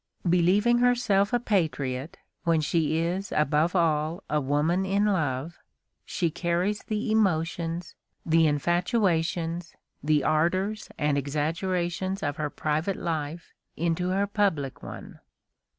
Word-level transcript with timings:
Believing 0.27 0.79
herself 0.79 1.31
a 1.31 1.39
patriot 1.39 2.17
when 2.43 2.59
she 2.59 2.97
is 2.97 3.31
above 3.31 3.75
all 3.75 4.23
a 4.31 4.41
woman 4.41 4.83
in 4.83 5.05
love, 5.05 5.59
she 6.03 6.31
carries 6.31 6.81
the 6.85 7.11
emotions, 7.11 7.93
the 8.25 8.47
infatuations, 8.47 9.75
the 10.01 10.23
ardors 10.23 10.89
and 10.97 11.19
exaggerations 11.19 12.23
of 12.23 12.37
her 12.37 12.49
private 12.49 12.97
life 12.97 13.53
into 13.77 14.09
her 14.09 14.25
public 14.25 14.81
one. 14.81 15.19